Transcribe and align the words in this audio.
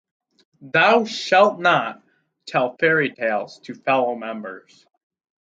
Thou 0.63 1.05
shalt 1.05 1.59
not 1.59 2.01
tell 2.47 2.75
fairy 2.77 3.11
tales 3.11 3.59
to 3.65 3.75
fellow 3.75 4.15
members. 4.15 4.87